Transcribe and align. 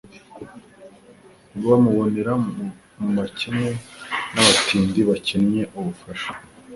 ntibamubonera 1.55 2.33
mu 2.99 3.09
bakene 3.17 3.69
n’abatindi 4.33 4.99
bakencye 5.09 5.61
ubufasha 5.77 6.31